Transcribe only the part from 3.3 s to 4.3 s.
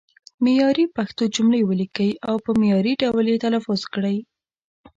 یې تلفظ کړئ.